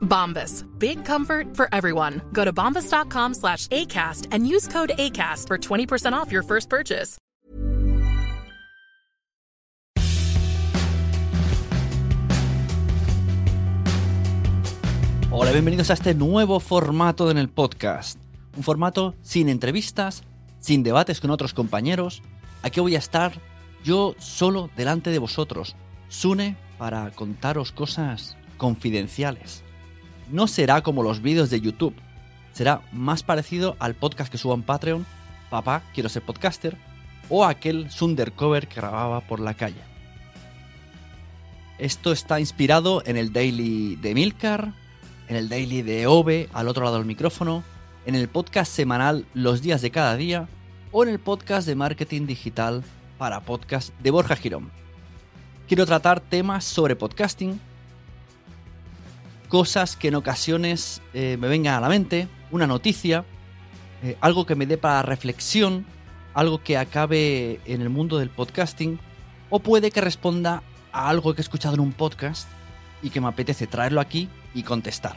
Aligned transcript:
Bombas. 0.00 0.64
Big 0.78 1.04
comfort 1.04 1.56
for 1.56 1.68
everyone. 1.72 2.20
Go 2.32 2.44
to 2.44 2.52
bombas.com 2.52 3.34
slash 3.34 3.66
ACAST 3.68 4.28
and 4.32 4.46
use 4.46 4.68
code 4.68 4.92
ACAST 4.98 5.46
for 5.46 5.58
20% 5.58 6.12
off 6.12 6.30
your 6.30 6.42
first 6.42 6.68
purchase. 6.68 7.18
Hola, 15.32 15.52
bienvenidos 15.52 15.90
a 15.90 15.94
este 15.94 16.12
nuevo 16.12 16.58
formato 16.58 17.30
en 17.30 17.38
el 17.38 17.48
podcast. 17.48 18.18
Un 18.56 18.64
formato 18.64 19.14
sin 19.22 19.48
entrevistas, 19.48 20.24
sin 20.58 20.82
debates 20.82 21.20
con 21.20 21.30
otros 21.30 21.54
compañeros. 21.54 22.20
Aquí 22.62 22.80
voy 22.80 22.96
a 22.96 22.98
estar 22.98 23.32
yo 23.84 24.16
solo 24.18 24.70
delante 24.76 25.10
de 25.10 25.20
vosotros, 25.20 25.76
Sune, 26.08 26.56
para 26.78 27.10
contaros 27.12 27.70
cosas 27.70 28.36
confidenciales. 28.56 29.62
No 30.30 30.46
será 30.46 30.82
como 30.82 31.02
los 31.02 31.22
vídeos 31.22 31.50
de 31.50 31.60
YouTube, 31.60 31.94
será 32.52 32.82
más 32.92 33.22
parecido 33.22 33.76
al 33.80 33.94
podcast 33.94 34.30
que 34.30 34.38
subo 34.38 34.54
en 34.54 34.62
Patreon, 34.62 35.06
Papá, 35.50 35.82
quiero 35.92 36.08
ser 36.08 36.22
podcaster, 36.22 36.76
o 37.28 37.44
aquel 37.44 37.90
Sundercover 37.90 38.68
que 38.68 38.76
grababa 38.76 39.20
por 39.20 39.40
la 39.40 39.54
calle. 39.54 39.80
Esto 41.78 42.12
está 42.12 42.38
inspirado 42.38 43.02
en 43.06 43.16
el 43.16 43.32
daily 43.32 43.96
de 43.96 44.14
Milcar, 44.14 44.72
en 45.28 45.36
el 45.36 45.48
daily 45.48 45.82
de 45.82 46.06
Ove 46.06 46.48
al 46.52 46.68
otro 46.68 46.84
lado 46.84 46.98
del 46.98 47.06
micrófono, 47.06 47.64
en 48.06 48.14
el 48.14 48.28
podcast 48.28 48.72
semanal 48.72 49.26
Los 49.34 49.62
días 49.62 49.82
de 49.82 49.90
cada 49.90 50.16
día 50.16 50.48
o 50.92 51.02
en 51.02 51.08
el 51.08 51.18
podcast 51.18 51.66
de 51.66 51.74
marketing 51.74 52.26
digital 52.26 52.84
para 53.18 53.40
podcast 53.40 53.92
de 54.00 54.10
Borja 54.10 54.36
Girón. 54.36 54.70
Quiero 55.66 55.86
tratar 55.86 56.20
temas 56.20 56.64
sobre 56.64 56.96
podcasting, 56.96 57.60
cosas 59.50 59.96
que 59.96 60.08
en 60.08 60.14
ocasiones 60.14 61.02
eh, 61.12 61.36
me 61.38 61.48
vengan 61.48 61.74
a 61.74 61.80
la 61.80 61.88
mente, 61.88 62.28
una 62.52 62.68
noticia, 62.68 63.24
eh, 64.02 64.16
algo 64.20 64.46
que 64.46 64.54
me 64.54 64.64
dé 64.64 64.78
para 64.78 65.02
reflexión, 65.02 65.84
algo 66.34 66.62
que 66.62 66.78
acabe 66.78 67.60
en 67.66 67.82
el 67.82 67.90
mundo 67.90 68.16
del 68.18 68.30
podcasting, 68.30 69.00
o 69.50 69.58
puede 69.58 69.90
que 69.90 70.00
responda 70.00 70.62
a 70.92 71.08
algo 71.10 71.34
que 71.34 71.40
he 71.40 71.42
escuchado 71.42 71.74
en 71.74 71.80
un 71.80 71.92
podcast 71.92 72.48
y 73.02 73.10
que 73.10 73.20
me 73.20 73.26
apetece 73.26 73.66
traerlo 73.66 74.00
aquí 74.00 74.28
y 74.54 74.62
contestar. 74.62 75.16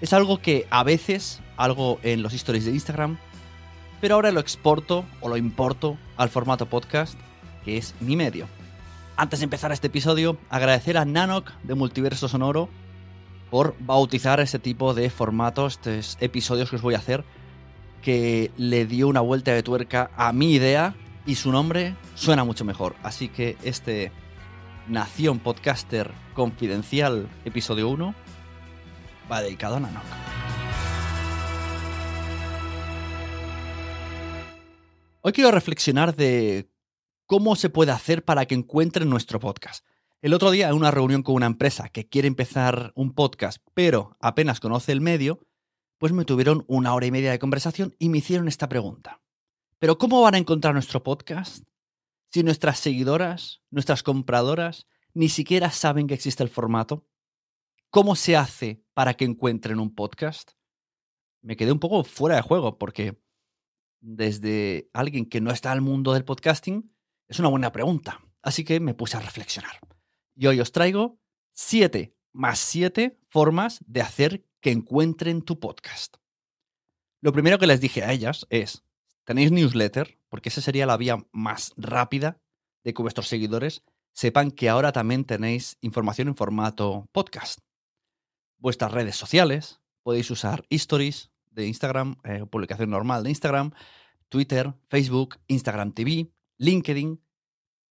Es 0.00 0.14
algo 0.14 0.40
que 0.40 0.66
a 0.70 0.82
veces 0.82 1.40
algo 1.58 2.00
en 2.02 2.22
los 2.22 2.32
stories 2.32 2.64
de 2.64 2.72
Instagram, 2.72 3.18
pero 4.00 4.14
ahora 4.14 4.32
lo 4.32 4.40
exporto 4.40 5.04
o 5.20 5.28
lo 5.28 5.36
importo 5.36 5.98
al 6.16 6.30
formato 6.30 6.64
podcast, 6.66 7.18
que 7.66 7.76
es 7.76 7.94
mi 8.00 8.16
medio. 8.16 8.48
Antes 9.14 9.40
de 9.40 9.44
empezar 9.44 9.72
este 9.72 9.88
episodio, 9.88 10.38
agradecer 10.48 10.96
a 10.96 11.04
Nanoc 11.04 11.52
de 11.62 11.74
Multiverso 11.74 12.28
Sonoro 12.28 12.70
por 13.52 13.76
bautizar 13.80 14.40
este 14.40 14.58
tipo 14.58 14.94
de 14.94 15.10
formatos, 15.10 15.74
estos 15.74 16.16
episodios 16.22 16.70
que 16.70 16.76
os 16.76 16.80
voy 16.80 16.94
a 16.94 16.98
hacer, 16.98 17.22
que 18.00 18.50
le 18.56 18.86
dio 18.86 19.08
una 19.08 19.20
vuelta 19.20 19.52
de 19.52 19.62
tuerca 19.62 20.10
a 20.16 20.32
mi 20.32 20.54
idea 20.54 20.94
y 21.26 21.34
su 21.34 21.52
nombre 21.52 21.94
suena 22.14 22.44
mucho 22.44 22.64
mejor. 22.64 22.96
Así 23.02 23.28
que 23.28 23.58
este 23.62 24.10
Nación 24.88 25.38
Podcaster 25.38 26.12
Confidencial, 26.32 27.28
episodio 27.44 27.90
1, 27.90 28.14
va 29.30 29.42
dedicado 29.42 29.76
a 29.76 29.80
Nanoc. 29.80 30.02
Hoy 35.20 35.32
quiero 35.32 35.50
reflexionar 35.50 36.16
de 36.16 36.70
cómo 37.26 37.54
se 37.54 37.68
puede 37.68 37.92
hacer 37.92 38.24
para 38.24 38.46
que 38.46 38.54
encuentren 38.54 39.10
nuestro 39.10 39.38
podcast. 39.40 39.84
El 40.22 40.34
otro 40.34 40.52
día, 40.52 40.68
en 40.68 40.76
una 40.76 40.92
reunión 40.92 41.24
con 41.24 41.34
una 41.34 41.46
empresa 41.46 41.88
que 41.88 42.08
quiere 42.08 42.28
empezar 42.28 42.92
un 42.94 43.12
podcast, 43.12 43.60
pero 43.74 44.16
apenas 44.20 44.60
conoce 44.60 44.92
el 44.92 45.00
medio, 45.00 45.44
pues 45.98 46.12
me 46.12 46.24
tuvieron 46.24 46.64
una 46.68 46.94
hora 46.94 47.06
y 47.06 47.10
media 47.10 47.32
de 47.32 47.40
conversación 47.40 47.96
y 47.98 48.08
me 48.08 48.18
hicieron 48.18 48.46
esta 48.46 48.68
pregunta. 48.68 49.20
¿Pero 49.80 49.98
cómo 49.98 50.22
van 50.22 50.36
a 50.36 50.38
encontrar 50.38 50.74
nuestro 50.74 51.02
podcast 51.02 51.64
si 52.30 52.44
nuestras 52.44 52.78
seguidoras, 52.78 53.62
nuestras 53.70 54.04
compradoras, 54.04 54.86
ni 55.12 55.28
siquiera 55.28 55.72
saben 55.72 56.06
que 56.06 56.14
existe 56.14 56.44
el 56.44 56.50
formato? 56.50 57.04
¿Cómo 57.90 58.14
se 58.14 58.36
hace 58.36 58.84
para 58.94 59.14
que 59.14 59.24
encuentren 59.24 59.80
un 59.80 59.92
podcast? 59.92 60.52
Me 61.40 61.56
quedé 61.56 61.72
un 61.72 61.80
poco 61.80 62.04
fuera 62.04 62.36
de 62.36 62.42
juego 62.42 62.78
porque 62.78 63.20
desde 64.00 64.88
alguien 64.92 65.26
que 65.26 65.40
no 65.40 65.50
está 65.50 65.72
al 65.72 65.80
mundo 65.80 66.12
del 66.12 66.24
podcasting 66.24 66.94
es 67.26 67.40
una 67.40 67.48
buena 67.48 67.72
pregunta. 67.72 68.20
Así 68.40 68.62
que 68.62 68.78
me 68.78 68.94
puse 68.94 69.16
a 69.16 69.20
reflexionar. 69.20 69.80
Y 70.34 70.46
hoy 70.46 70.60
os 70.60 70.72
traigo 70.72 71.18
siete 71.52 72.16
más 72.32 72.58
siete 72.58 73.18
formas 73.28 73.80
de 73.86 74.00
hacer 74.00 74.46
que 74.60 74.70
encuentren 74.70 75.42
tu 75.42 75.60
podcast. 75.60 76.16
Lo 77.20 77.32
primero 77.32 77.58
que 77.58 77.66
les 77.66 77.80
dije 77.80 78.02
a 78.02 78.12
ellas 78.12 78.46
es, 78.50 78.84
tenéis 79.24 79.52
newsletter, 79.52 80.18
porque 80.28 80.48
esa 80.48 80.60
sería 80.60 80.86
la 80.86 80.96
vía 80.96 81.24
más 81.32 81.72
rápida 81.76 82.40
de 82.84 82.94
que 82.94 83.02
vuestros 83.02 83.28
seguidores 83.28 83.84
sepan 84.12 84.50
que 84.50 84.68
ahora 84.68 84.92
también 84.92 85.24
tenéis 85.24 85.78
información 85.80 86.28
en 86.28 86.36
formato 86.36 87.08
podcast. 87.12 87.60
Vuestras 88.58 88.92
redes 88.92 89.16
sociales, 89.16 89.80
podéis 90.02 90.30
usar 90.30 90.64
stories 90.70 91.30
de 91.50 91.66
Instagram, 91.66 92.16
eh, 92.24 92.44
publicación 92.50 92.90
normal 92.90 93.22
de 93.22 93.30
Instagram, 93.30 93.72
Twitter, 94.28 94.74
Facebook, 94.88 95.38
Instagram 95.46 95.92
TV, 95.92 96.32
LinkedIn. 96.58 97.21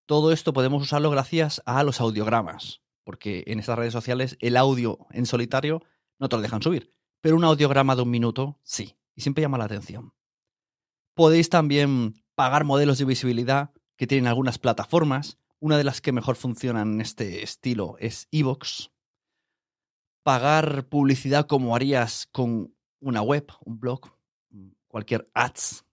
Todo 0.05 0.31
esto 0.31 0.53
podemos 0.53 0.83
usarlo 0.83 1.09
gracias 1.09 1.61
a 1.65 1.83
los 1.83 2.01
audiogramas, 2.01 2.81
porque 3.03 3.43
en 3.47 3.59
estas 3.59 3.77
redes 3.77 3.93
sociales 3.93 4.37
el 4.39 4.57
audio 4.57 5.07
en 5.11 5.25
solitario 5.25 5.83
no 6.19 6.29
te 6.29 6.35
lo 6.35 6.41
dejan 6.41 6.61
subir, 6.61 6.93
pero 7.21 7.35
un 7.35 7.43
audiograma 7.43 7.95
de 7.95 8.01
un 8.01 8.09
minuto 8.09 8.59
sí, 8.63 8.97
y 9.15 9.21
siempre 9.21 9.41
llama 9.41 9.57
la 9.57 9.65
atención. 9.65 10.13
Podéis 11.13 11.49
también 11.49 12.23
pagar 12.35 12.63
modelos 12.63 12.97
de 12.97 13.05
visibilidad 13.05 13.71
que 13.97 14.07
tienen 14.07 14.27
algunas 14.27 14.57
plataformas. 14.57 15.37
Una 15.59 15.77
de 15.77 15.83
las 15.83 16.01
que 16.01 16.11
mejor 16.11 16.35
funcionan 16.35 16.93
en 16.93 17.01
este 17.01 17.43
estilo 17.43 17.95
es 17.99 18.27
Evox. 18.31 18.91
Pagar 20.23 20.87
publicidad 20.89 21.45
como 21.45 21.75
harías 21.75 22.27
con 22.31 22.73
una 22.99 23.21
web, 23.21 23.51
un 23.63 23.79
blog, 23.79 24.11
cualquier 24.87 25.29
ads, 25.33 25.85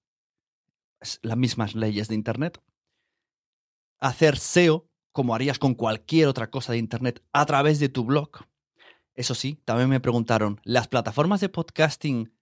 es 1.00 1.20
las 1.22 1.36
mismas 1.36 1.74
leyes 1.74 2.08
de 2.08 2.14
Internet. 2.14 2.60
Hacer 4.00 4.36
SEO 4.36 4.88
como 5.12 5.34
harías 5.34 5.58
con 5.58 5.74
cualquier 5.74 6.28
otra 6.28 6.50
cosa 6.50 6.72
de 6.72 6.78
Internet 6.78 7.24
a 7.32 7.44
través 7.46 7.80
de 7.80 7.88
tu 7.88 8.04
blog. 8.04 8.30
Eso 9.14 9.34
sí, 9.34 9.60
también 9.64 9.88
me 9.88 9.98
preguntaron, 9.98 10.60
¿las 10.62 10.86
plataformas 10.86 11.40
de 11.40 11.48
podcasting 11.48 12.32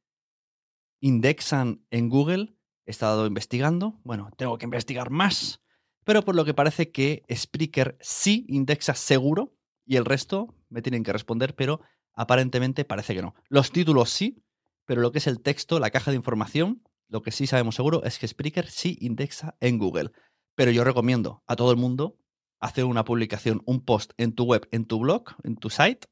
indexan 1.01 1.85
en 1.91 2.11
Google? 2.11 2.55
He 2.85 2.91
estado 2.91 3.27
investigando. 3.27 3.99
Bueno, 4.05 4.31
tengo 4.37 4.59
que 4.59 4.67
investigar 4.67 5.11
más. 5.11 5.63
Pero 6.05 6.23
por 6.23 6.37
lo 6.37 6.45
que 6.45 6.55
parece 6.55 6.93
que 6.93 7.25
Spreaker 7.35 7.97
sí 8.01 8.45
indexa 8.49 8.95
seguro 8.95 9.57
y 9.85 9.97
el 9.97 10.05
resto 10.05 10.55
me 10.69 10.83
tienen 10.83 11.03
que 11.03 11.13
responder, 11.13 11.55
pero 11.55 11.81
aparentemente 12.13 12.85
parece 12.85 13.15
que 13.15 13.23
no. 13.23 13.35
Los 13.49 13.73
títulos 13.73 14.11
sí, 14.11 14.45
pero 14.85 15.01
lo 15.01 15.13
que 15.13 15.19
es 15.19 15.27
el 15.27 15.41
texto, 15.41 15.81
la 15.81 15.91
caja 15.91 16.11
de 16.11 16.17
información, 16.17 16.83
lo 17.09 17.23
que 17.23 17.31
sí 17.31 17.47
sabemos 17.47 17.77
seguro 17.77 18.05
es 18.05 18.19
que 18.19 18.29
Spreaker 18.29 18.69
sí 18.69 18.99
indexa 19.01 19.57
en 19.61 19.79
Google. 19.79 20.13
Pero 20.57 20.73
yo 20.73 20.83
recomiendo 20.83 21.45
a 21.47 21.55
todo 21.55 21.71
el 21.71 21.77
mundo 21.77 22.19
hacer 22.59 22.85
una 22.87 23.05
publicación, 23.05 23.63
un 23.67 23.85
post 23.85 24.13
en 24.17 24.33
tu 24.33 24.45
web, 24.45 24.67
en 24.73 24.87
tu 24.87 24.99
blog, 24.99 25.35
en 25.45 25.57
tu 25.57 25.71
site, 25.71 26.09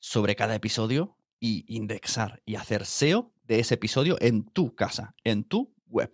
sobre 0.00 0.36
cada 0.36 0.54
episodio 0.54 1.16
y 1.38 1.64
indexar 1.74 2.42
y 2.44 2.56
hacer 2.56 2.84
SEO 2.84 3.32
de 3.44 3.60
ese 3.60 3.74
episodio 3.74 4.16
en 4.20 4.44
tu 4.44 4.74
casa, 4.74 5.14
en 5.24 5.44
tu 5.44 5.72
web. 5.86 6.10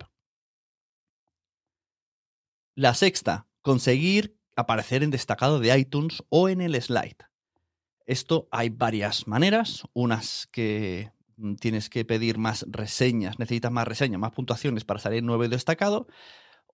La 2.75 2.93
sexta, 2.93 3.47
conseguir 3.61 4.37
aparecer 4.55 5.03
en 5.03 5.09
destacado 5.09 5.59
de 5.59 5.77
iTunes 5.77 6.23
o 6.29 6.49
en 6.49 6.61
el 6.61 6.79
slide. 6.79 7.17
Esto 8.05 8.47
hay 8.51 8.69
varias 8.69 9.27
maneras, 9.27 9.83
unas 9.93 10.47
que 10.51 11.11
mm, 11.37 11.55
tienes 11.55 11.89
que 11.89 12.05
pedir 12.05 12.37
más 12.37 12.65
reseñas, 12.69 13.39
necesitas 13.39 13.71
más 13.71 13.87
reseñas, 13.87 14.19
más 14.19 14.31
puntuaciones 14.31 14.85
para 14.85 14.99
salir 14.99 15.23
nuevo 15.23 15.43
y 15.43 15.47
destacado. 15.47 16.07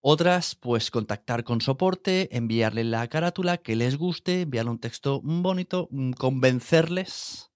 Otras, 0.05 0.55
pues 0.55 0.91
contactar 0.91 1.45
con 1.45 1.61
soporte, 1.61 2.35
enviarle 2.35 2.83
la 2.83 3.07
carátula 3.07 3.59
que 3.59 3.77
les 3.77 3.95
guste, 3.95 4.41
enviarle 4.41 4.71
un 4.71 4.79
texto 4.79 5.21
bonito, 5.23 5.87
mm, 5.91 6.11
convencerles 6.11 7.53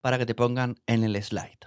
para 0.00 0.16
que 0.16 0.26
te 0.26 0.36
pongan 0.36 0.76
en 0.86 1.02
el 1.02 1.20
slide. 1.20 1.58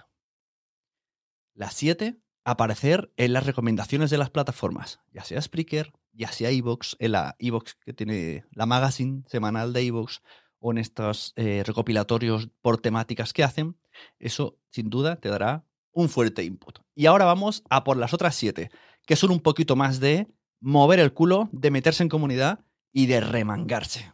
La 1.52 1.70
7, 1.70 2.18
aparecer 2.44 3.12
en 3.18 3.34
las 3.34 3.44
recomendaciones 3.44 4.08
de 4.08 4.16
las 4.16 4.30
plataformas, 4.30 5.00
ya 5.12 5.22
sea 5.22 5.42
Spreaker, 5.42 5.92
ya 6.14 6.32
sea 6.32 6.48
Evox, 6.48 6.96
en 6.98 7.12
la 7.12 7.36
Evox 7.38 7.74
que 7.74 7.92
tiene 7.92 8.46
la 8.52 8.64
magazine 8.64 9.22
semanal 9.26 9.74
de 9.74 9.82
Evox 9.82 10.22
o 10.60 10.72
en 10.72 10.78
estos 10.78 11.34
eh, 11.36 11.62
recopilatorios 11.66 12.48
por 12.62 12.80
temáticas 12.80 13.34
que 13.34 13.44
hacen, 13.44 13.76
eso 14.18 14.58
sin 14.70 14.88
duda 14.88 15.16
te 15.16 15.28
dará 15.28 15.66
un 15.92 16.08
fuerte 16.08 16.42
input. 16.42 16.78
Y 16.94 17.04
ahora 17.04 17.26
vamos 17.26 17.64
a 17.68 17.84
por 17.84 17.98
las 17.98 18.14
otras 18.14 18.34
7 18.36 18.70
que 19.10 19.16
son 19.16 19.32
un 19.32 19.40
poquito 19.40 19.74
más 19.74 19.98
de 19.98 20.28
mover 20.60 21.00
el 21.00 21.12
culo, 21.12 21.48
de 21.50 21.72
meterse 21.72 22.04
en 22.04 22.08
comunidad 22.08 22.60
y 22.92 23.06
de 23.06 23.20
remangarse. 23.20 24.12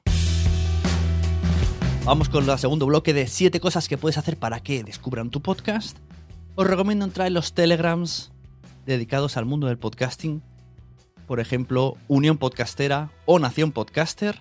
Vamos 2.07 2.31
con 2.31 2.49
el 2.49 2.59
segundo 2.59 2.87
bloque 2.87 3.13
de 3.13 3.27
7 3.27 3.61
cosas 3.61 3.89
que 3.89 3.99
puedes 3.99 4.17
hacer 4.17 4.39
para 4.39 4.61
que 4.61 4.83
descubran 4.85 5.29
tu 5.29 5.43
podcast. 5.43 5.99
Os 6.55 6.67
recomiendo 6.67 7.05
entrar 7.05 7.27
en 7.27 7.35
los 7.35 7.53
telegrams 7.53 8.33
dedicados 8.87 9.37
al 9.37 9.45
mundo 9.45 9.67
del 9.67 9.77
podcasting. 9.77 10.43
Por 11.27 11.41
ejemplo, 11.41 11.99
Unión 12.09 12.39
Podcastera 12.39 13.13
o 13.27 13.39
Nación 13.39 13.73
Podcaster, 13.73 14.41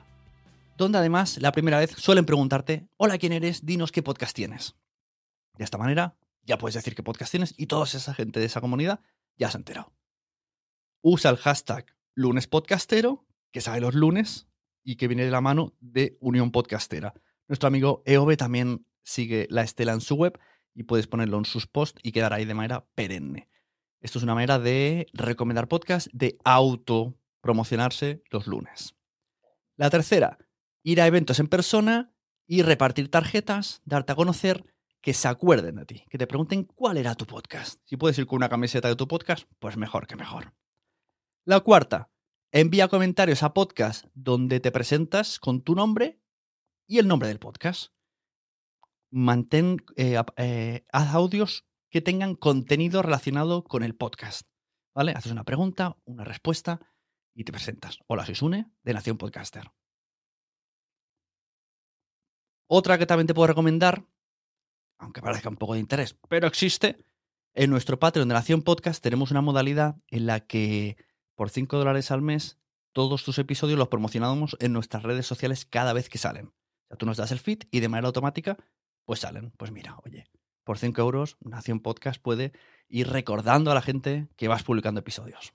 donde 0.77 0.99
además 0.99 1.37
la 1.41 1.51
primera 1.51 1.79
vez 1.79 1.91
suelen 1.97 2.25
preguntarte, 2.25 2.87
hola, 2.95 3.17
¿quién 3.17 3.33
eres? 3.33 3.65
Dinos 3.65 3.91
qué 3.91 4.01
podcast 4.01 4.33
tienes. 4.33 4.77
De 5.57 5.65
esta 5.65 5.77
manera 5.77 6.15
ya 6.43 6.57
puedes 6.57 6.75
decir 6.75 6.95
qué 6.95 7.03
podcast 7.03 7.31
tienes 7.31 7.53
y 7.57 7.65
toda 7.65 7.83
esa 7.83 8.13
gente 8.13 8.39
de 8.39 8.45
esa 8.45 8.61
comunidad 8.61 9.01
ya 9.35 9.51
se 9.51 9.57
ha 9.57 9.59
enterado 9.59 9.91
usa 11.07 11.29
el 11.29 11.37
hashtag 11.37 11.85
lunespodcastero, 12.15 13.27
que 13.51 13.61
sale 13.61 13.79
los 13.79 13.93
lunes 13.93 14.47
y 14.83 14.95
que 14.95 15.07
viene 15.07 15.23
de 15.23 15.29
la 15.29 15.39
mano 15.39 15.75
de 15.79 16.17
Unión 16.19 16.51
Podcastera. 16.51 17.13
Nuestro 17.47 17.67
amigo 17.67 18.01
EOB 18.07 18.35
también 18.37 18.87
sigue 19.03 19.45
la 19.51 19.61
estela 19.61 19.93
en 19.93 20.01
su 20.01 20.15
web 20.15 20.39
y 20.73 20.81
puedes 20.81 21.05
ponerlo 21.05 21.37
en 21.37 21.45
sus 21.45 21.67
posts 21.67 22.01
y 22.01 22.11
quedará 22.11 22.37
ahí 22.37 22.45
de 22.45 22.55
manera 22.55 22.87
perenne. 22.95 23.47
Esto 24.01 24.17
es 24.17 24.23
una 24.23 24.33
manera 24.33 24.57
de 24.57 25.05
recomendar 25.13 25.67
podcast, 25.67 26.07
de 26.11 26.39
autopromocionarse 26.43 28.23
los 28.31 28.47
lunes. 28.47 28.95
La 29.75 29.91
tercera, 29.91 30.39
ir 30.81 31.01
a 31.01 31.05
eventos 31.05 31.39
en 31.39 31.49
persona 31.49 32.15
y 32.47 32.63
repartir 32.63 33.11
tarjetas, 33.11 33.83
darte 33.85 34.13
a 34.13 34.15
conocer, 34.15 34.65
que 35.01 35.13
se 35.13 35.27
acuerden 35.27 35.75
de 35.75 35.85
ti, 35.85 36.03
que 36.09 36.17
te 36.17 36.25
pregunten 36.25 36.63
cuál 36.63 36.97
era 36.97 37.13
tu 37.13 37.27
podcast. 37.27 37.79
Si 37.85 37.95
puedes 37.95 38.17
ir 38.17 38.25
con 38.25 38.37
una 38.37 38.49
camiseta 38.49 38.87
de 38.87 38.95
tu 38.95 39.07
podcast, 39.07 39.47
pues 39.59 39.77
mejor 39.77 40.07
que 40.07 40.15
mejor. 40.15 40.55
La 41.47 41.59
cuarta, 41.59 42.09
envía 42.51 42.87
comentarios 42.87 43.43
a 43.43 43.53
podcast 43.53 44.05
donde 44.15 44.59
te 44.59 44.71
presentas 44.71 45.39
con 45.39 45.61
tu 45.61 45.75
nombre 45.75 46.19
y 46.87 46.97
el 46.97 47.07
nombre 47.07 47.27
del 47.27 47.37
podcast. 47.37 47.93
Mantén, 49.11 49.77
eh, 49.95 50.19
eh, 50.37 50.85
haz 50.91 51.13
audios 51.13 51.67
que 51.91 52.01
tengan 52.01 52.33
contenido 52.33 53.03
relacionado 53.03 53.63
con 53.63 53.83
el 53.83 53.95
podcast. 53.95 54.47
¿Vale? 54.95 55.11
Haces 55.11 55.31
una 55.31 55.43
pregunta, 55.43 55.97
una 56.05 56.23
respuesta 56.23 56.79
y 57.35 57.43
te 57.43 57.51
presentas. 57.51 57.99
Hola, 58.07 58.25
soy 58.25 58.33
Sune 58.33 58.71
de 58.81 58.93
Nación 58.95 59.19
Podcaster. 59.19 59.69
Otra 62.65 62.97
que 62.97 63.05
también 63.05 63.27
te 63.27 63.35
puedo 63.35 63.45
recomendar, 63.45 64.03
aunque 64.97 65.21
parezca 65.21 65.49
un 65.49 65.57
poco 65.57 65.75
de 65.75 65.79
interés, 65.81 66.17
pero 66.27 66.47
existe, 66.47 67.05
en 67.53 67.69
nuestro 67.69 67.99
Patreon 67.99 68.29
de 68.29 68.33
Nación 68.33 68.63
Podcast 68.63 69.03
tenemos 69.03 69.29
una 69.29 69.41
modalidad 69.41 69.97
en 70.07 70.25
la 70.25 70.39
que 70.39 70.97
por 71.35 71.49
5 71.49 71.77
dólares 71.77 72.11
al 72.11 72.21
mes, 72.21 72.59
todos 72.93 73.23
tus 73.23 73.37
episodios 73.39 73.77
los 73.77 73.89
promocionamos 73.89 74.55
en 74.59 74.73
nuestras 74.73 75.03
redes 75.03 75.27
sociales 75.27 75.65
cada 75.65 75.93
vez 75.93 76.09
que 76.09 76.17
salen. 76.17 76.47
O 76.47 76.87
sea, 76.87 76.97
tú 76.97 77.05
nos 77.05 77.17
das 77.17 77.31
el 77.31 77.39
feed 77.39 77.63
y 77.71 77.81
de 77.81 77.89
manera 77.89 78.07
automática, 78.07 78.57
pues 79.03 79.19
salen. 79.19 79.51
Pues 79.57 79.71
mira, 79.71 79.97
oye, 80.05 80.25
por 80.63 80.77
5 80.77 81.01
euros, 81.01 81.37
Nación 81.41 81.81
Podcast 81.81 82.21
puede 82.21 82.53
ir 82.87 83.09
recordando 83.09 83.71
a 83.71 83.73
la 83.73 83.81
gente 83.81 84.29
que 84.37 84.47
vas 84.47 84.63
publicando 84.63 84.99
episodios. 85.01 85.53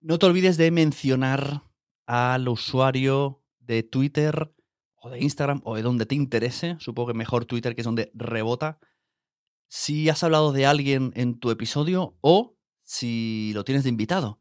No 0.00 0.18
te 0.18 0.26
olvides 0.26 0.56
de 0.56 0.70
mencionar 0.70 1.62
al 2.06 2.48
usuario 2.48 3.42
de 3.58 3.82
Twitter 3.82 4.54
o 4.94 5.10
de 5.10 5.20
Instagram 5.20 5.60
o 5.64 5.74
de 5.74 5.82
donde 5.82 6.06
te 6.06 6.14
interese. 6.14 6.76
Supongo 6.80 7.08
que 7.08 7.18
mejor 7.18 7.46
Twitter, 7.46 7.74
que 7.74 7.80
es 7.80 7.84
donde 7.84 8.10
rebota. 8.14 8.78
Si 9.68 10.08
has 10.08 10.22
hablado 10.22 10.52
de 10.52 10.66
alguien 10.66 11.12
en 11.14 11.38
tu 11.38 11.50
episodio 11.50 12.16
o 12.20 12.57
si 12.88 13.52
lo 13.54 13.64
tienes 13.64 13.84
de 13.84 13.90
invitado. 13.90 14.40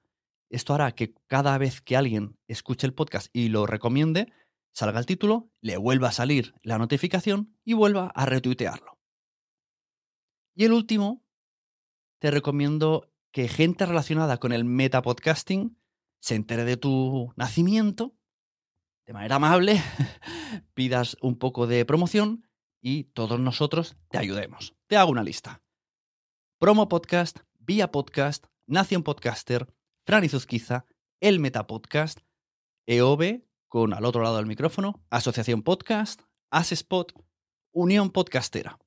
Esto 0.49 0.73
hará 0.73 0.93
que 0.93 1.13
cada 1.27 1.57
vez 1.57 1.81
que 1.81 1.97
alguien 1.97 2.39
escuche 2.47 2.87
el 2.87 2.93
podcast 2.93 3.27
y 3.33 3.49
lo 3.49 3.65
recomiende, 3.65 4.31
salga 4.71 4.99
el 4.99 5.05
título, 5.05 5.51
le 5.59 5.75
vuelva 5.75 6.07
a 6.07 6.13
salir 6.13 6.55
la 6.63 6.77
notificación 6.77 7.57
y 7.65 7.73
vuelva 7.73 8.07
a 8.15 8.25
retuitearlo. 8.25 8.97
Y 10.55 10.63
el 10.63 10.71
último, 10.71 11.25
te 12.19 12.31
recomiendo 12.31 13.11
que 13.31 13.49
gente 13.49 13.85
relacionada 13.85 14.37
con 14.37 14.53
el 14.53 14.63
metapodcasting 14.63 15.77
se 16.21 16.35
entere 16.35 16.63
de 16.63 16.77
tu 16.77 17.33
nacimiento, 17.35 18.15
de 19.05 19.11
manera 19.11 19.35
amable, 19.35 19.81
pidas 20.73 21.17
un 21.21 21.37
poco 21.37 21.67
de 21.67 21.83
promoción 21.83 22.47
y 22.79 23.03
todos 23.03 23.41
nosotros 23.41 23.97
te 24.09 24.17
ayudemos. 24.17 24.73
Te 24.87 24.95
hago 24.95 25.11
una 25.11 25.23
lista. 25.23 25.61
Promo 26.59 26.87
Podcast, 26.87 27.39
Vía 27.67 27.91
Podcast, 27.91 28.45
Nación 28.65 29.03
Podcaster, 29.03 29.67
Franny 30.03 30.29
Zuzquiza, 30.29 30.85
El 31.19 31.41
Metapodcast, 31.41 32.21
EOB, 32.85 33.41
con 33.67 33.93
al 33.93 34.05
otro 34.05 34.23
lado 34.23 34.37
del 34.37 34.45
micrófono, 34.45 35.03
Asociación 35.09 35.63
Podcast, 35.63 36.21
Asespot, 36.49 37.11
Unión 37.73 38.11
Podcastera. 38.11 38.79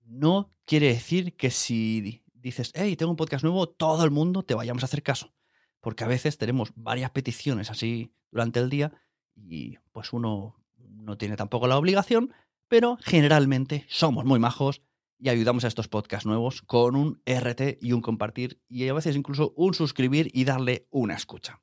No 0.00 0.54
quiere 0.64 0.86
decir 0.86 1.36
que 1.36 1.50
si 1.50 2.24
dices, 2.32 2.72
hey, 2.74 2.96
tengo 2.96 3.10
un 3.10 3.18
podcast 3.18 3.44
nuevo, 3.44 3.68
todo 3.68 4.04
el 4.04 4.10
mundo 4.10 4.42
te 4.42 4.54
vayamos 4.54 4.82
a 4.82 4.86
hacer 4.86 5.02
caso. 5.02 5.34
Porque 5.82 6.04
a 6.04 6.08
veces 6.08 6.38
tenemos 6.38 6.72
varias 6.76 7.10
peticiones 7.10 7.70
así 7.70 8.10
durante 8.30 8.58
el 8.58 8.70
día 8.70 8.90
y 9.36 9.76
pues 9.92 10.14
uno 10.14 10.64
no 10.78 11.18
tiene 11.18 11.36
tampoco 11.36 11.66
la 11.66 11.76
obligación, 11.76 12.32
pero 12.68 12.96
generalmente 13.02 13.84
somos 13.90 14.24
muy 14.24 14.38
majos 14.38 14.80
y 15.18 15.28
ayudamos 15.28 15.64
a 15.64 15.68
estos 15.68 15.88
podcasts 15.88 16.26
nuevos 16.26 16.62
con 16.62 16.96
un 16.96 17.22
RT 17.26 17.78
y 17.80 17.92
un 17.92 18.00
compartir 18.00 18.62
y 18.68 18.88
a 18.88 18.94
veces 18.94 19.16
incluso 19.16 19.52
un 19.56 19.74
suscribir 19.74 20.30
y 20.32 20.44
darle 20.44 20.86
una 20.90 21.14
escucha. 21.14 21.60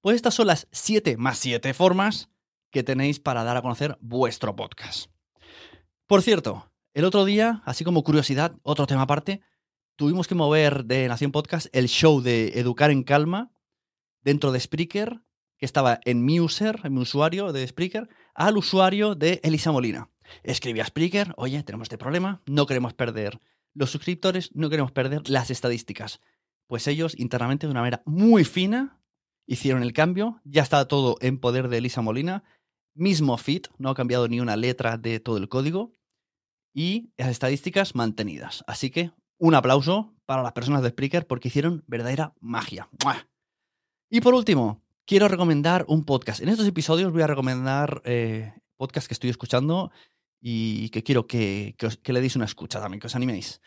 Pues 0.00 0.16
estas 0.16 0.34
son 0.34 0.48
las 0.48 0.68
7 0.72 1.16
más 1.16 1.38
7 1.38 1.74
formas 1.74 2.28
que 2.70 2.82
tenéis 2.82 3.20
para 3.20 3.44
dar 3.44 3.56
a 3.56 3.62
conocer 3.62 3.98
vuestro 4.00 4.56
podcast. 4.56 5.10
Por 6.06 6.22
cierto, 6.22 6.72
el 6.94 7.04
otro 7.04 7.24
día, 7.24 7.62
así 7.64 7.84
como 7.84 8.02
curiosidad, 8.02 8.56
otro 8.62 8.86
tema 8.86 9.02
aparte, 9.02 9.42
tuvimos 9.96 10.26
que 10.26 10.34
mover 10.34 10.84
de 10.84 11.08
Nación 11.08 11.32
Podcast 11.32 11.68
el 11.72 11.88
show 11.88 12.20
de 12.20 12.58
Educar 12.58 12.90
en 12.90 13.04
Calma 13.04 13.52
dentro 14.22 14.52
de 14.52 14.60
Spreaker, 14.60 15.22
que 15.56 15.66
estaba 15.66 16.00
en 16.04 16.24
mi 16.24 16.40
user, 16.40 16.80
en 16.84 16.94
mi 16.94 17.00
usuario 17.00 17.52
de 17.52 17.66
Spreaker, 17.66 18.08
al 18.34 18.56
usuario 18.56 19.14
de 19.14 19.40
Elisa 19.44 19.70
Molina. 19.72 20.11
Escribí 20.42 20.80
a 20.80 20.86
Spreaker, 20.86 21.34
oye, 21.36 21.62
tenemos 21.62 21.86
este 21.86 21.98
problema, 21.98 22.42
no 22.46 22.66
queremos 22.66 22.94
perder 22.94 23.40
los 23.74 23.90
suscriptores, 23.90 24.50
no 24.54 24.70
queremos 24.70 24.92
perder 24.92 25.28
las 25.28 25.50
estadísticas. 25.50 26.20
Pues 26.66 26.86
ellos 26.86 27.18
internamente 27.18 27.66
de 27.66 27.70
una 27.70 27.80
manera 27.80 28.02
muy 28.04 28.44
fina 28.44 29.00
hicieron 29.46 29.82
el 29.82 29.92
cambio, 29.92 30.40
ya 30.44 30.62
está 30.62 30.86
todo 30.88 31.16
en 31.20 31.38
poder 31.38 31.68
de 31.68 31.78
Elisa 31.78 32.00
Molina, 32.00 32.44
mismo 32.94 33.36
feed, 33.36 33.62
no 33.78 33.90
ha 33.90 33.94
cambiado 33.94 34.28
ni 34.28 34.40
una 34.40 34.56
letra 34.56 34.98
de 34.98 35.20
todo 35.20 35.36
el 35.36 35.48
código 35.48 35.92
y 36.74 37.10
las 37.16 37.28
estadísticas 37.28 37.94
mantenidas. 37.94 38.64
Así 38.66 38.90
que 38.90 39.12
un 39.38 39.54
aplauso 39.54 40.14
para 40.24 40.42
las 40.42 40.52
personas 40.52 40.82
de 40.82 40.90
Spreaker 40.90 41.26
porque 41.26 41.48
hicieron 41.48 41.84
verdadera 41.86 42.34
magia. 42.40 42.88
Y 44.08 44.20
por 44.20 44.34
último, 44.34 44.82
quiero 45.04 45.28
recomendar 45.28 45.84
un 45.88 46.04
podcast. 46.04 46.40
En 46.40 46.48
estos 46.48 46.66
episodios 46.66 47.12
voy 47.12 47.22
a 47.22 47.26
recomendar 47.26 48.02
eh, 48.04 48.54
podcast 48.76 49.06
que 49.06 49.14
estoy 49.14 49.30
escuchando 49.30 49.90
y 50.44 50.90
que 50.90 51.04
quiero 51.04 51.28
que, 51.28 51.76
le 52.04 52.20
deis 52.20 52.34
una 52.34 52.44
escucha 52.44 52.80
también, 52.80 53.00
que 53.00 53.06
os 53.06 53.14
animéis. 53.14 53.60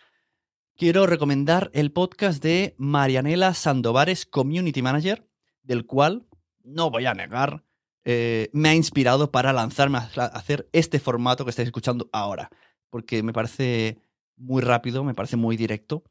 Quiero 0.76 1.08
recomendar 1.08 1.72
el 1.74 1.94
podcast 1.94 2.44
de 2.44 2.76
Marianela 2.78 3.54
Sandovares, 3.54 4.26
Community 4.26 4.82
Manager, 4.82 5.26
del 5.64 5.86
cual, 5.86 6.28
no 6.66 6.92
voy 6.92 7.06
a 7.06 7.14
negar, 7.14 7.64
eh, 8.04 8.50
me 8.52 8.70
ha 8.70 8.76
inspirado 8.76 9.32
para 9.32 9.54
lanzarme 9.54 10.00
a 10.00 10.26
hacer 10.26 10.68
este 10.74 11.00
formato 11.00 11.46
que 11.46 11.52
estáis 11.52 11.68
escuchando 11.68 12.10
ahora, 12.12 12.50
porque 12.90 13.24
me 13.24 13.32
parece 13.32 13.98
muy 14.36 14.62
rápido, 14.62 15.06
me 15.06 15.14
parece 15.14 15.38
muy 15.38 15.56
directo 15.56 16.04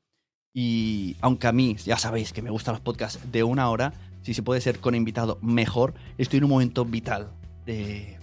Y 0.54 1.16
aunque 1.20 1.46
a 1.46 1.52
mí, 1.52 1.76
ya 1.84 1.98
sabéis 1.98 2.32
que 2.32 2.40
me 2.40 2.50
gustan 2.50 2.74
los 2.74 2.80
podcasts 2.80 3.20
de 3.30 3.42
una 3.42 3.68
hora, 3.68 3.92
si 4.22 4.32
se 4.32 4.42
puede 4.42 4.62
ser 4.62 4.78
con 4.78 4.94
invitado, 4.94 5.38
mejor. 5.42 5.92
Estoy 6.16 6.38
en 6.38 6.44
un 6.44 6.50
momento 6.50 6.86
vital 6.86 7.32
de 7.66 8.16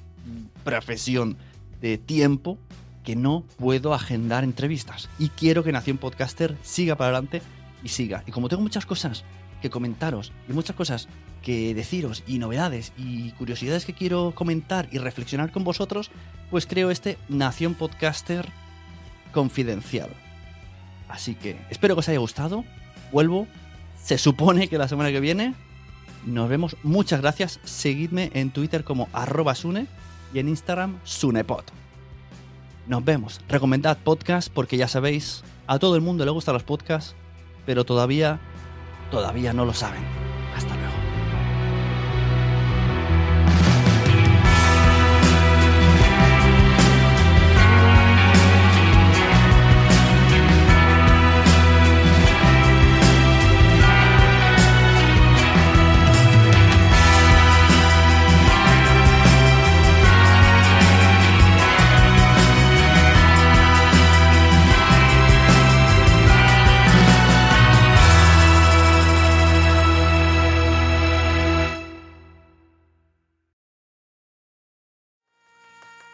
profesión, 0.64 1.38
de 1.82 1.98
tiempo, 1.98 2.58
que 3.04 3.16
no 3.16 3.44
puedo 3.58 3.94
agendar 3.94 4.44
entrevistas. 4.44 5.10
Y 5.20 5.30
quiero 5.30 5.64
que 5.64 5.72
Nación 5.72 5.98
Podcaster 5.98 6.58
siga 6.62 6.96
para 6.96 7.10
adelante 7.10 7.42
y 7.84 7.90
siga. 7.90 8.24
Y 8.28 8.32
como 8.32 8.48
tengo 8.48 8.62
muchas 8.62 8.86
cosas 8.86 9.24
que 9.62 9.70
comentaros 9.70 10.32
y 10.50 10.54
muchas 10.54 10.76
cosas 10.76 11.08
que 11.42 11.74
deciros 11.74 12.24
y 12.28 12.38
novedades 12.38 12.94
y 12.98 13.32
curiosidades 13.32 13.86
que 13.86 13.94
quiero 13.94 14.34
comentar 14.36 14.88
y 14.92 15.00
reflexionar 15.00 15.52
con 15.52 15.64
vosotros, 15.64 16.12
pues 16.50 16.68
creo 16.68 16.92
este 16.92 17.18
Nación 17.30 17.74
Podcaster 17.74 18.48
confidencial. 19.32 20.10
Así 21.10 21.36
que 21.36 21.58
espero 21.70 21.96
que 21.96 22.00
os 22.00 22.10
haya 22.10 22.20
gustado. 22.20 22.64
Vuelvo. 23.12 23.48
Se 24.02 24.18
supone 24.18 24.68
que 24.68 24.78
la 24.78 24.88
semana 24.88 25.12
que 25.12 25.20
viene 25.20 25.54
nos 26.26 26.50
vemos. 26.50 26.76
Muchas 26.84 27.22
gracias. 27.22 27.60
Seguidme 27.64 28.32
en 28.34 28.52
Twitter 28.52 28.84
como 28.84 29.10
Sune 29.56 29.88
y 30.34 30.40
en 30.40 30.50
Instagram 30.50 31.00
Sunepod. 31.04 31.64
Nos 32.88 33.06
vemos. 33.06 33.42
Recomendad 33.48 33.98
podcast 33.98 34.52
porque 34.52 34.78
ya 34.78 34.88
sabéis, 34.88 35.44
a 35.68 35.80
todo 35.80 35.96
el 35.96 36.02
mundo 36.02 36.26
le 36.26 36.32
gustan 36.32 36.54
los 36.54 36.64
podcasts, 36.64 37.16
pero 37.66 37.86
todavía, 37.86 38.40
todavía 39.12 39.54
no 39.54 39.66
lo 39.66 39.74
saben. 39.74 40.21